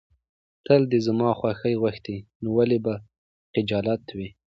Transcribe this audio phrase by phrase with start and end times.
[0.65, 2.93] تل د زما خوښي غوښتې، نو ولې به
[3.53, 4.29] خجالت وې.